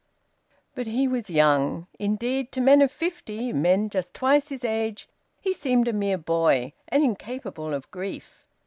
[0.73, 1.85] But he was young.
[1.99, 5.07] Indeed to men of fifty, men just twice his age,
[5.39, 8.47] he seemed a mere boy and incapable of grief.